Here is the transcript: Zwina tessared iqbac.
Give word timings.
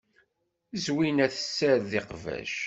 Zwina 0.83 1.27
tessared 1.33 1.91
iqbac. 1.99 2.53